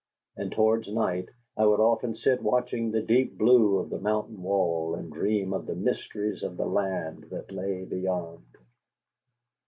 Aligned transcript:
And 0.35 0.51
towards 0.51 0.87
night 0.87 1.29
I 1.55 1.67
would 1.67 1.79
often 1.79 2.15
sit 2.15 2.41
watching 2.41 2.89
the 2.89 3.03
deep 3.03 3.37
blue 3.37 3.77
of 3.77 3.91
the 3.91 3.99
mountain 3.99 4.41
wall 4.41 4.95
and 4.95 5.13
dream 5.13 5.53
of 5.53 5.67
the 5.67 5.75
mysteries 5.75 6.41
of 6.41 6.57
the 6.57 6.65
land 6.65 7.25
that 7.29 7.51
lay 7.51 7.85
beyond. 7.85 8.43